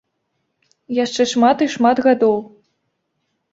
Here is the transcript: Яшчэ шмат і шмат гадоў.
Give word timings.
Яшчэ 1.03 1.27
шмат 1.35 1.57
і 1.67 1.69
шмат 1.75 1.97
гадоў. 2.09 2.35